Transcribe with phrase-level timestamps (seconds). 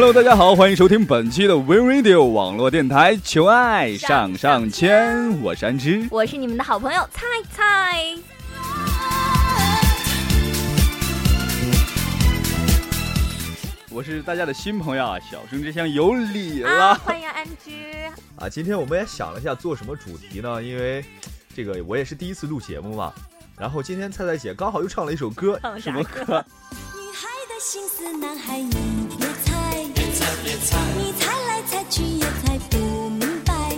[0.00, 8.16] Hello，大家好，欢迎收听本期的 Win Radio 网络电台，求爱上上签，我是安之，我是你们的好朋友菜菜。
[13.90, 17.72] 我是大家的新朋友啊，小生之乡有礼了，啊，欢迎安之。
[18.36, 20.62] 啊，今天我们也想了一下做什么主题呢？
[20.62, 21.04] 因为
[21.56, 23.12] 这个我也是第一次录节目嘛。
[23.58, 26.22] 然后今天菜菜姐刚好又唱了一首歌，唱了啥什么歌？
[26.94, 28.60] 女孩的心思，男孩
[30.50, 30.54] 你
[31.12, 33.68] 猜来猜去也猜不明白。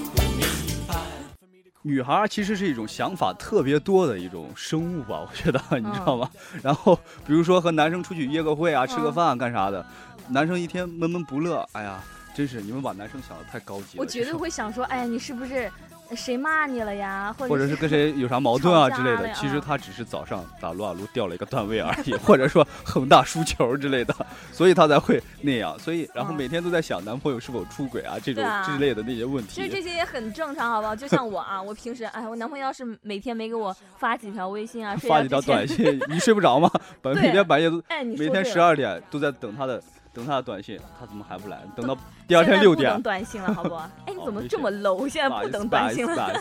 [1.83, 6.31] 女孩儿其实是一种想法特别多的一种生物吧，我觉得你知道吗？
[6.63, 6.95] 然后
[7.27, 9.85] 比如说和男生出去约个会啊，吃个嗯饭啊干啥的，
[10.29, 12.01] 男生一天闷闷不乐，哎呀，
[12.37, 14.01] 真是你们把男生想的太高级了。
[14.01, 15.69] 我绝对会想说，哎呀，你是不是
[16.17, 17.35] 谁骂你了呀？
[17.37, 24.15] 或者或者是跟谁有啥矛盾啊之类的其实他只是早上打撸啊撸掉了一个段位而已，或者说恒大输球之类的，
[24.53, 25.77] 所以他才会那样。
[25.79, 29.81] 所以然后嗯每天都在想男朋友是否出轨啊这种之类的那些问题其实这。
[29.81, 30.95] 些也很正常，好不好？
[30.95, 36.71] 就像我啊，我平时哎，我男朋友要是每天没给我发几条微信啊， 发几条短，信，你睡不着吗？
[37.01, 41.61] 本每天半夜都哎，你每天十二点都在等他的等他的短信，他怎么还不来？
[41.77, 43.89] 等到第二天六点不等，短信了，好不好？
[44.07, 45.09] 哎，你怎么这么 low？
[45.09, 46.33] 现在不等短信了。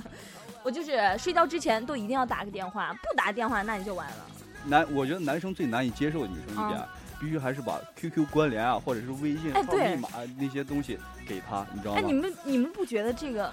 [0.62, 4.16] 我就是睡觉之前都一定要打个电话，不打电话那你就完了。
[4.66, 6.82] 男，我觉得男生最难以接受女生一点，
[7.18, 11.98] 必须还是把 QQ 关联啊，或者是微信哎对放密码那些东西给他，你知道吗？
[11.98, 13.50] 哎，你们你们不觉得这个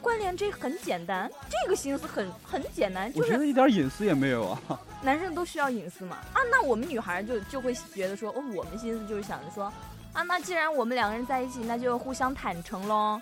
[0.00, 1.28] 关联这很简单？
[1.50, 4.60] 这个心思很很简单，就是我觉得一点隐私也没有啊。
[5.04, 6.16] 男生都需要隐私嘛。
[6.32, 9.72] 啊，那我们女孩就就会觉得说，哦，我们心思就是想着说，
[10.12, 13.20] 啊，那既然我们两个人在一起，那就互相坦诚喽。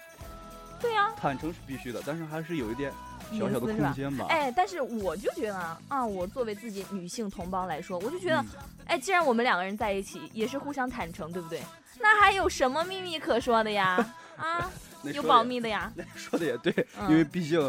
[0.80, 2.92] 对呀、坦诚是必须的，但是还是有一点
[3.33, 4.26] 小小的空间吧。
[4.28, 8.47] 哎，但是我就觉得啊，啊，我作为自己女性同胞来说，我就觉得，嗯
[8.87, 11.62] 哎，既然我们两个人在一起，也是互相坦诚，对不对？
[12.00, 14.04] 那还有什么秘密可说的呀？
[14.37, 14.69] 啊，
[15.14, 15.93] 有保密的呀。
[15.94, 17.60] 那说的也对，嗯因为毕竟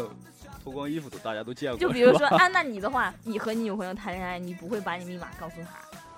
[0.64, 1.78] 脱光衣服的大家都见过。
[1.78, 5.68] 就比如说，是吧按那你的话，你和你女朋友谈恋爱，你不会把你密码告诉她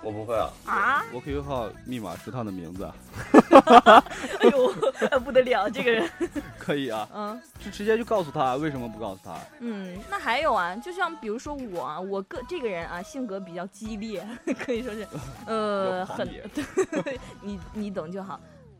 [0.01, 0.49] 我不会啊。
[0.65, 1.03] 啊？
[1.11, 2.89] 我 QQ 号密码是她的名字，
[4.39, 6.09] 哎呦，不得了，这个人。
[6.57, 9.37] 可以啊，嗯就直接就告诉他，为什么不告诉他？
[9.59, 14.25] 嗯，那还有啊，就像比如说我啊，我个这个人啊，性格比较激烈，
[14.59, 15.07] 可以说是，
[15.45, 16.29] 呃，很
[17.41, 18.39] 你你懂就好。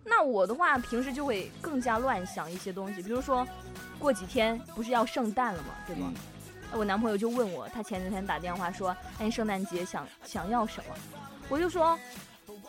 [0.09, 3.45] 那我的话，平时就会更加乱想一些东西，比如说，
[4.00, 6.12] 过几天不是要圣诞了嘛，对吗？
[6.16, 6.22] 嗯
[6.73, 10.96] 我男朋友就问我，他前几天打电话说，哎，圣诞节想想要什么？
[11.47, 11.97] 我就说，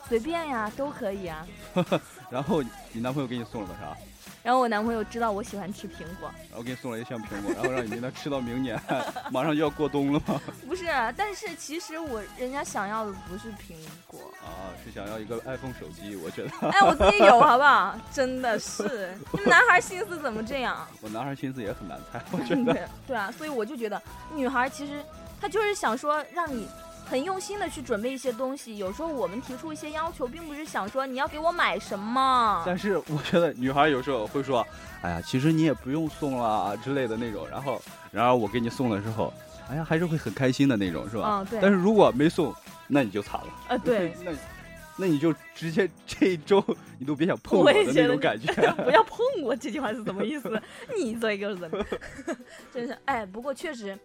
[0.06, 1.44] 随便呀，都可以啊。
[2.30, 2.62] 然后
[2.92, 3.96] 你男朋友给你送了个啥？
[4.42, 8.80] 然后我男朋友知道我喜欢吃苹果，然后给你送了一箱苹果，然后让你跟他吃到明年，
[9.30, 10.40] 马上就要过冬了嘛。
[10.66, 13.74] 不是，但是其实我人家想要的不是苹
[14.06, 17.94] 果，啊，是想要一个 iPhone 手机，我觉得哎，我自己有，好不好？
[18.12, 20.86] 真的是，你们男孩心思怎么这样？
[21.00, 22.72] 我男孩心思也很难猜，我觉得。
[22.72, 24.00] 对对啊，所以我就觉得
[24.34, 25.02] 女孩其实
[25.40, 26.68] 她就是想说让你
[27.08, 28.76] 很用心的去准备一些东西。
[28.76, 32.62] 有时候我们提出一些要求，并不是想说你要给我买什么。
[32.66, 34.66] 但是我觉得女孩有时候会说，
[35.02, 37.48] 哎呀，其实你也不用送了之类的那种。
[37.48, 37.80] 然后，
[38.10, 39.32] 然而我给你送了之后，
[39.70, 41.46] 哎呀，还是会很开心的那种，是吧？
[41.62, 42.54] 但是如果没送，
[42.86, 43.46] 那你就惨了。
[43.68, 44.32] 呃，对，那
[45.00, 46.62] 那你就直接这一周
[46.98, 48.52] 你都别想碰我我的那种感觉。
[48.84, 50.60] 不要碰我，这句话是什么意思？
[50.98, 51.70] 你这个人，
[52.74, 53.24] 真是哎。
[53.24, 53.96] 不过确实，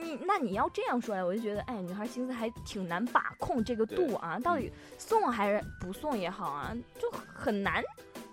[0.00, 4.38] 你那你要这样说呀，我就觉得哎，女孩心思还挺难把控这个度啊。
[4.38, 7.82] 到底送还是不送也好啊，就很难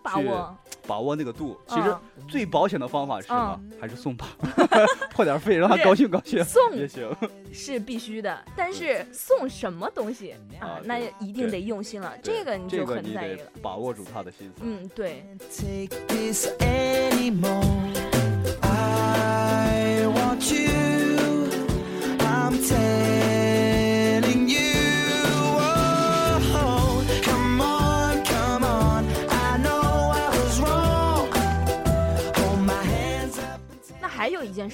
[0.03, 0.55] 把握。
[0.87, 3.59] 把握那个度，其实嗯最保险的方法是什么？
[3.81, 4.27] 还是送吧，
[5.11, 7.09] 破点费让他高兴高兴送也行。
[7.51, 13.51] 是必须的，但是送什么东西啊啊，那一定得用心了，这个你就很在意了。
[13.63, 14.61] 把握住他的心思。
[14.61, 17.63] 嗯，对，take this anymore.
[18.61, 20.74] I want you.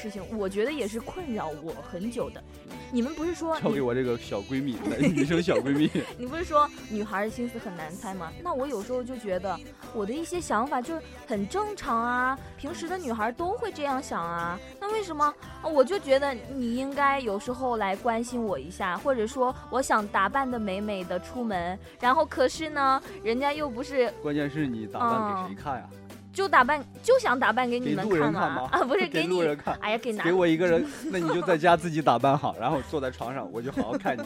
[0.01, 2.43] 事情，我觉得也是困扰我很久的。
[2.91, 5.89] 你们不是说你交给我这个小闺蜜， 男女生小闺蜜。
[6.17, 8.31] 你不是说女孩的心思很难猜吗？
[8.43, 9.57] 那我有时候就觉得
[9.93, 14.59] 我的一些想法就是很正常啊，平时的女孩都会这样想啊。
[14.79, 15.23] 那为什么
[15.61, 25.89] 啊我就觉得你应该有时候来关心我一下，或者说我想打扮的美美的出门，然后可是呢，人家又不是关键是你打扮给谁看呀？
[26.33, 29.77] 就打扮就想打扮给你们看看吗啊，不是给给你路人看。
[29.81, 34.23] 哎呀，给男给我一个人， 那你就在家自己打扮好，然后坐在床上，我就好好看你，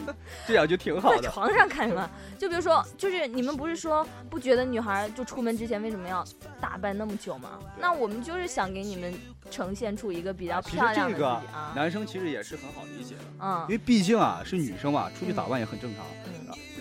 [0.48, 1.18] 这样就挺好的。
[1.22, 2.10] 在床上看什么？
[2.38, 6.24] 就比如说，就是你们不是说不觉得女孩就出门之前为什么要
[6.62, 7.60] 打扮那么久吗？
[7.80, 9.14] 那我们就是想给你们
[9.50, 11.74] 呈现出一个比较漂亮的自己这个啊。
[11.76, 16.06] 男生其实也是很好理解的，嗯因为毕竟啊是女生嘛，出去打扮也很正常。
[16.26, 16.32] 嗯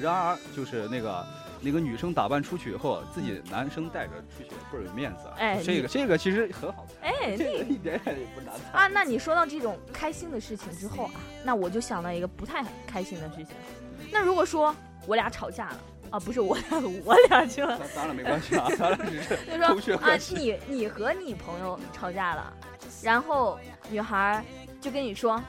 [0.03, 1.25] 然而就是那个
[1.65, 5.23] 那个女生打扮出去以后，自己男生带着出去倍儿有面子。
[5.39, 8.79] 哎你这个这个其实很好猜，哎， 这个一点也不难猜。
[8.79, 11.13] 啊，那你说到这种开心的事情之后啊，
[11.43, 13.49] 那我就想到一个不太开心的事情。
[14.13, 14.75] 那如果说
[15.07, 15.81] 我俩吵架了
[16.11, 20.17] 啊，不是我俩，我俩去了，那咱俩没关系啊，咱俩只是 就同学说啊。
[20.31, 22.53] 你你和你朋友吵架了，
[23.03, 23.59] 然后
[23.91, 24.45] 女孩儿
[24.81, 25.43] 就跟你说，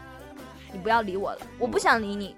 [0.71, 2.35] 你不要理我了，我不想理你，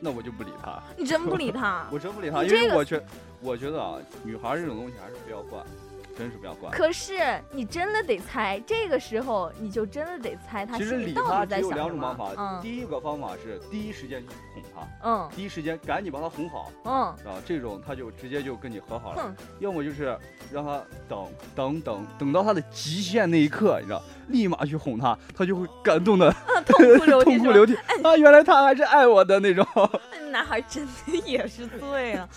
[0.00, 1.86] 那我就不理他，你真不理他。
[1.92, 3.02] 我真不理他，因为我觉
[3.40, 5.64] 我觉得啊，女孩这种东西还是不要惯，
[6.18, 6.72] 真是不要管。
[6.72, 19.34] 可是你真的得猜，这个时候你就真的得猜他其实心里到底在想什两种方法，嗯第一个方法是第一时间去哄他，嗯第一时间赶紧把他哄好，嗯，啊，这种他就直接就跟你和好了。
[19.60, 20.18] 要么就是
[20.52, 26.30] 让他等等等等到他的极限那一刻，你知道，立马去哄他，他就会感动的
[26.66, 27.74] 痛哭流涕 痛哭流涕。
[27.74, 28.16] 涕啊！
[28.16, 29.64] 原来他还是爱我的那种。
[30.30, 32.28] 男孩真的也是醉啊，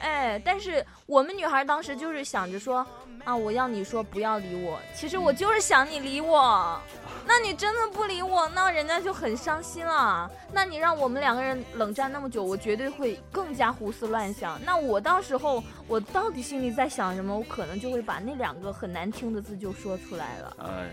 [0.00, 2.86] 哎，但是我们女孩当时就是想着说
[3.24, 6.80] 啊，我要你说不要理我，其实我就是想你理我。
[7.26, 10.30] 那你真的不理我，那人家就很伤心了。
[10.50, 14.58] 那你让我们两个人冷战那么久，我绝对会更加胡思乱想。
[14.64, 20.56] 那我到时候我到底心里在想什么，我可能就会把那两个很难听的字就说出来了。
[20.60, 20.90] 哎，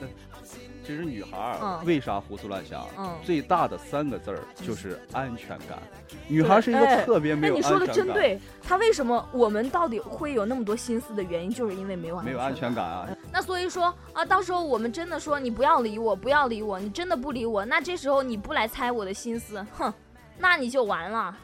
[0.00, 0.06] 那
[0.84, 2.86] 其实女孩儿嗯为啥胡思乱想？
[2.98, 5.78] 嗯最大的三个字儿就是安全感。
[6.28, 13.08] 女孩是一哎个特别没有安那你说的，真对，她为什么我们到底会有那么多心思的原因，就是因为没有安没有安全感啊。
[13.32, 19.92] 那所以说啊，到时候我们真的说你不要理我，不要理我，你真的不理我，那这时候你不来猜我的心思，哼，
[20.38, 21.36] 那你就完了。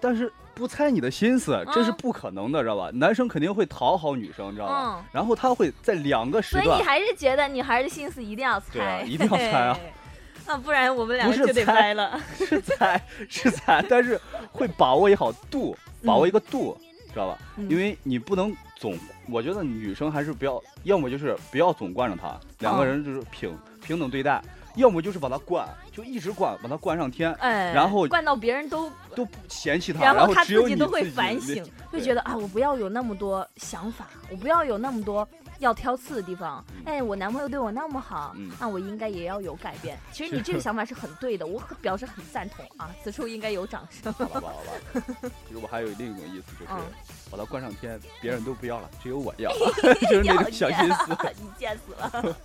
[0.00, 2.90] 但是不猜你的心思，这是嗯不可能的，知道吧？
[2.94, 4.96] 男生肯定会讨好女生，知道吧？
[4.98, 9.78] 嗯，然后他会在两个时段所以你，还是觉得女孩的心思一定要猜，对啊一定要猜啊
[10.46, 10.54] 那。
[10.54, 12.20] 啊，不然我们俩不是就得猜掰了。
[12.36, 14.20] 是猜是猜，但是
[14.50, 16.76] 会把握一好度，把握一个度，
[17.12, 17.38] 知道吧？
[17.56, 18.98] 嗯因为你不能总，
[19.30, 24.42] 我觉得女生还是不要，要么就是不要总惯着她，两个哦人就是平、平等对待，
[24.76, 35.26] 要么就是把他灌，就一直灌，把他灌上天，哎，然后灌到别人都，都嫌弃他，然后他自己都会反省，就觉得啊，我不要有那么多想法，我不要有那么多
[35.62, 36.62] 要挑刺的地方。
[36.76, 39.96] 嗯哎，我男朋友对我那么好，嗯那我应该也要有改变。
[40.12, 44.12] 其实你这个 想法是很对的，我很表示很赞同啊，此处应该有掌声。
[44.12, 45.02] 好吧，好吧。
[45.48, 46.80] 其实我还有另一种意思，就是嗯
[47.30, 49.50] 把他关上天，别人都不要了，只有我要，
[50.10, 51.16] 就是那种小心思。
[51.40, 52.36] 你贱死了。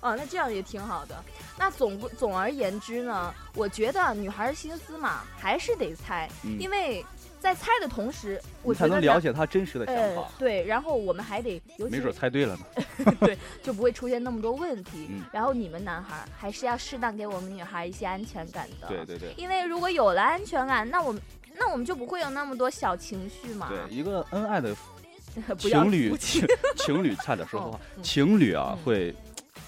[0.00, 1.22] 啊， 那这样也挺好的。
[1.56, 7.04] 那总不总而言之呢，我觉得女孩儿心思嘛，还是得猜，嗯因为
[7.40, 13.14] 在猜的同时，我你才能了解他真实的想呃法，，对，然后我们还得，尤其没准猜对了呢。
[13.20, 15.06] 对就不会出现那么多问题。
[15.10, 18.88] 嗯然后你们男孩还是要适当给我们女孩一些安全感的。
[18.88, 19.32] 对对对。
[19.36, 21.22] 因为如果有了安全感，那我们
[21.56, 23.68] 那我们就不会有那么多小情绪嘛。
[23.68, 24.74] 对，一个恩爱的
[25.58, 29.14] 情侣情 情侣差点说错话哦，嗯情侣啊嗯会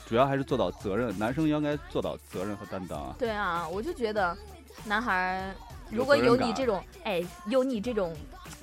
[0.09, 3.15] 主要还是做到责任，男生应该做到责任和担当啊。
[3.19, 4.37] 对啊，我就觉得，
[4.85, 5.55] 男孩
[5.91, 8.15] 如果有你这种，哎，有你这种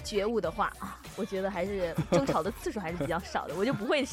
[0.03, 4.07] 觉悟的话啊，我觉得还是争吵的次数还是比较少的，我就不会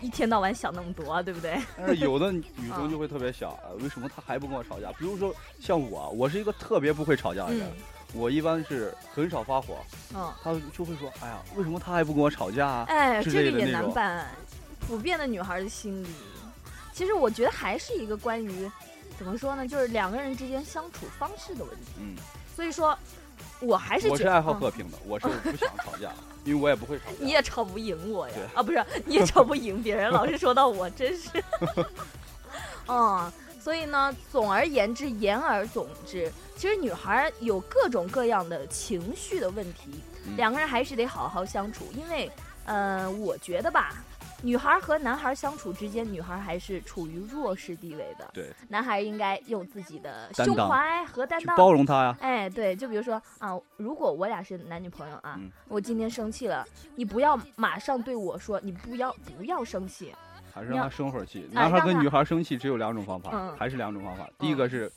[0.00, 1.58] 一天到晚想那么多啊，对不对？
[1.76, 4.92] 但是有的女啊生就会特别想，啊为什么她还不跟我吵架？
[4.92, 7.82] 比如说像我，我是一个特别不会吵架的人，嗯
[8.14, 9.76] 我一般是很少发火，
[10.14, 12.84] 嗯，她就会说，哎呀，为什么他还不跟我吵架啊？
[12.88, 14.26] 哎，这个也难办，
[14.80, 16.08] 普遍的女孩的心理，
[16.94, 18.70] 其实我觉得还是一个关于
[19.18, 21.92] 怎么说呢，就是两个人之间相处方式的问题。
[22.00, 22.16] 嗯，
[22.58, 22.98] 所以说，
[23.60, 26.10] 我还是我是爱好和平的，我是不想吵架，
[26.42, 27.12] 因为我也不会吵架。
[27.20, 28.34] 你也吵不赢我呀！
[28.52, 31.28] 啊，不是，你也吵不赢别人，老是说到我，真是。
[32.88, 42.28] 嗯，所以呢，总而言之，言而总之，其实女孩儿有各种各样的情绪的问题，嗯两个人还是得好好相处，因为，
[42.64, 44.02] 呃，我觉得吧。
[44.42, 52.16] 女孩和男孩相处之间，女孩还是处于弱势地位的，对，男孩应该用自己的胸怀和担去当包容她呀。
[52.20, 55.50] 哎，对，就比如说啊，如果我俩是男女朋友啊，嗯。
[55.66, 56.64] 我今天生气了，
[56.94, 60.14] 你不要马上对我说，你不要不要生气，
[60.54, 61.48] 还是让他生会儿气。
[61.52, 63.56] 男孩跟女孩生气只有两种方法，嗯。
[63.58, 64.28] 还是两种方法。
[64.38, 64.90] 第一个是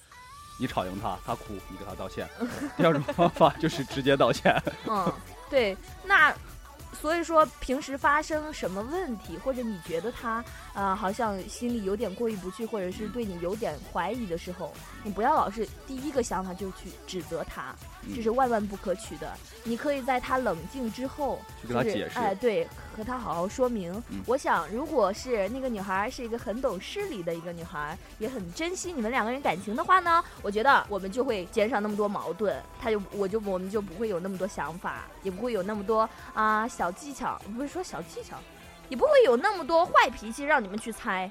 [0.60, 2.28] 你吵赢他，他哭，你给他道歉；
[2.78, 4.56] 第二种方法就是直接道歉。
[4.88, 5.12] 嗯，
[5.50, 6.32] 对，那
[7.02, 10.44] 所以说平时发生什么问题，或者你觉得他
[10.74, 14.72] 啊、好像心里有点过意不去，或者是对你有点怀疑的时候，
[15.04, 19.34] 你不要老是第一个想法就去指责他，嗯这是万万不可取的。
[19.64, 23.92] 你可以在他冷静之后，去跟他就是解释哎，对，和他好好说明。
[24.10, 38.38] 嗯我想，如果是那个女孩是一个很懂事理的一个女孩，也很珍惜你们两个人感情的话呢，我觉得我们就会减少那么多矛盾，他就我就我们就不会有那么多想法，也不会有那么多啊、小技巧，不是说小技巧，
[38.90, 41.30] 也不会有那么多坏脾气让你们去猜。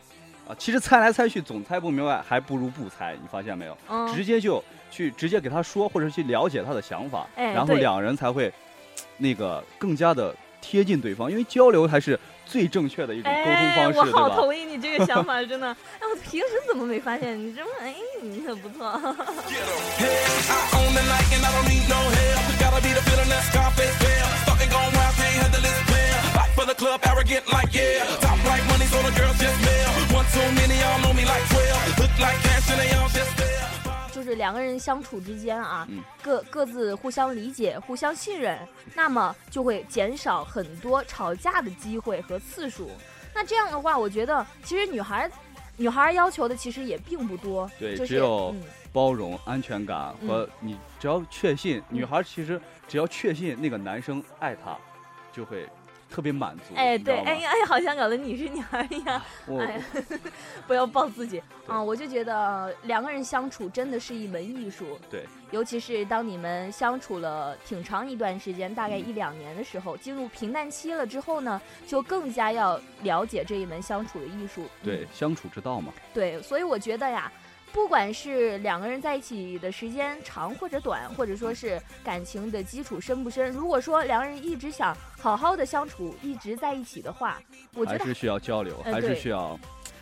[0.49, 3.77] 啊，其实猜来猜去总猜不明白，还不如不猜，你发现没有？
[3.89, 8.53] 嗯，直接就去直接给他说，或者去了解他的想法，哎然后两人才会
[9.17, 14.31] 那个更加的贴近对方，因为交流还是最正确的一种沟通哎，方式，我好？
[14.31, 15.67] 同意你这个想法，真的。
[16.01, 17.39] 哎，我平时怎么没发现？
[17.39, 19.01] 你这么哎，你很不错。
[34.21, 36.03] 就是两个人相处之间啊，嗯。
[36.23, 38.59] 各各自互相理解、互相信任，
[38.95, 42.91] 那么就会减少很多吵架的机会和次数。
[43.35, 45.31] 那这样的话，我觉得其实女孩，
[45.79, 48.63] 女孩要求的其实也并不多，对就是只有嗯，
[48.93, 54.77] 包容、安全感和你只要确信，女孩其实只要确信那个男生爱她，
[55.33, 55.67] 就会
[56.11, 56.75] 特别满足。
[56.75, 59.23] 哎，对，哎呀，哎呀，好像搞得你是女孩一样。
[59.47, 59.85] 我哎呀，
[60.67, 61.81] 不要抱自己啊！
[61.83, 64.99] 我就觉得两个人相处真的是一门艺术。
[65.09, 74.63] 对，尤其是当你们相处了挺长一段时间，大概嗯一两年的时候，进入平淡期了之后呢，就更加要了解这一门相处的艺术。
[74.65, 75.93] 嗯对相处之道嘛。
[76.13, 77.31] 对，所以我觉得呀。
[77.73, 87.41] 不管是两个人在一起的时间长或者短，或者说是感情的基础深不深，如果说两个人一直想好好的相处，一直在一起的话，
[87.75, 89.59] 我觉得还是需要交流，还是需要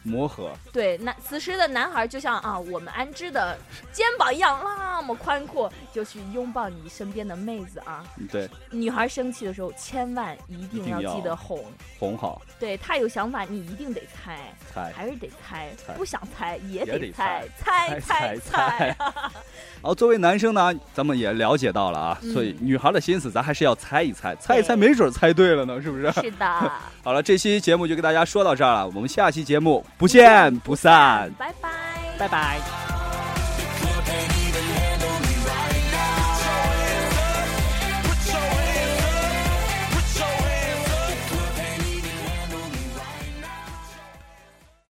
[0.09, 0.51] 磨合。
[0.73, 3.57] 对，那此时的男孩就像啊，我们安之的
[3.93, 8.05] 肩膀一样那么宽阔，就去拥抱你身边的妹子啊。
[8.17, 11.65] 嗯对，女孩生气的时候，千万一定要记得哄。
[11.99, 14.93] 哄好对她有想法，你一定得猜，猜。
[14.95, 18.97] 还是得猜，猜不想猜也也得猜，猜猜猜猜。
[19.83, 26.11] 好，作为男生呢，咱们也了解到了啊，嗯所以女孩的心思咱还是要猜一猜，猜一猜，没准猜对了呢，是不是？
[26.13, 26.47] 是的，
[27.03, 31.69] 好了，这期节目就跟大家说到这儿了，我们下期节目不见不散，拜拜，
[32.19, 32.88] 拜拜。